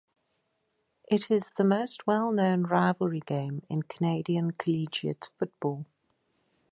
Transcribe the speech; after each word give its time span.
It 1.07 1.29
is 1.29 1.51
the 1.57 1.63
most 1.63 2.07
well 2.07 2.31
known 2.31 2.63
rivalry 2.63 3.19
game 3.19 3.61
in 3.69 3.83
Canadian 3.83 4.49
collegiate 4.49 5.29
football. 5.37 5.85